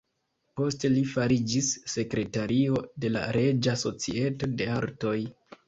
[0.61, 5.17] Poste li fariĝis sekretario de la Reĝa Societo de Artoj.